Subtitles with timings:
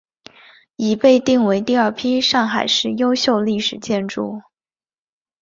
[0.77, 4.41] 已被定为第二批上海市优秀历史建筑。